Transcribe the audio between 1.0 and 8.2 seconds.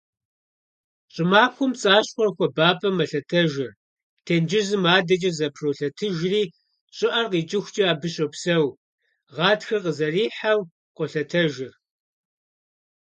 Щӏымахуэм пцӏащхъуэхэр хуабапӏэм мэлъэтэжыр, тенджызым адэкӏэ зэпролъэтыжри щӏыӏэр икӏыхукӏэ абы